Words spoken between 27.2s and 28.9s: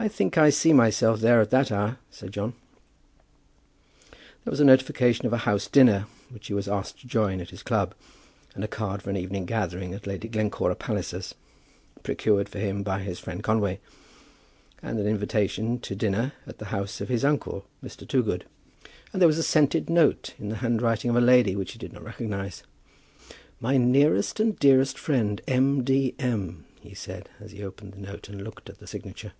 as he opened the note and looked at the